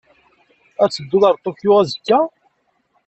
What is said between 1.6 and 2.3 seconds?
azekka?